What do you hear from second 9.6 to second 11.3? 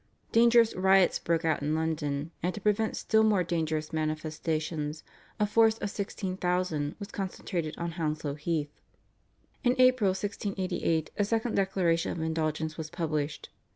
In April 1688 a